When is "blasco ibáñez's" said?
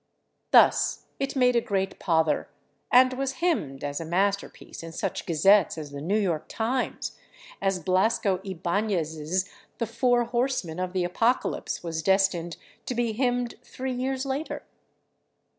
7.79-9.47